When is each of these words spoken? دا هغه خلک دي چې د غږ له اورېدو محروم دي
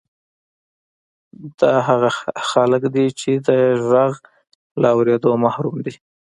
دا 1.59 1.73
هغه 1.87 2.09
خلک 2.51 2.83
دي 2.95 3.05
چې 3.19 3.31
د 3.47 3.49
غږ 3.89 4.13
له 4.81 4.87
اورېدو 4.95 5.31
محروم 5.43 5.75
دي 5.85 5.93